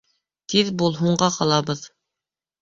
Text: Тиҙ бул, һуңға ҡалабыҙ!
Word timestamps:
Тиҙ 0.53 0.71
бул, 0.79 0.95
һуңға 1.01 1.29
ҡалабыҙ! 1.37 1.85